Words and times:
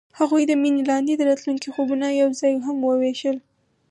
هغوی 0.19 0.43
د 0.47 0.51
مینه 0.61 0.83
لاندې 0.91 1.13
د 1.17 1.21
راتلونکي 1.29 1.69
خوبونه 1.75 2.05
یوځای 2.21 2.53
هم 2.65 2.77
وویشل. 2.83 3.37